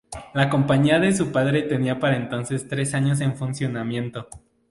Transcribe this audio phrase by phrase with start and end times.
[0.33, 4.27] La compañía de su padre tenía para entonces tres años en funcionamiento.